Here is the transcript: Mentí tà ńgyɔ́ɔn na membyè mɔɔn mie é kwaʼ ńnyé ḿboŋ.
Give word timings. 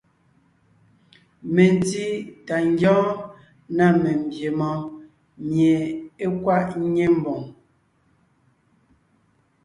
Mentí 1.53 2.05
tà 2.45 2.55
ńgyɔ́ɔn 2.69 3.15
na 3.77 3.85
membyè 4.01 4.49
mɔɔn 4.59 4.81
mie 5.47 5.75
é 6.23 6.27
kwaʼ 6.41 6.67
ńnyé 6.83 7.05
ḿboŋ. 7.17 7.41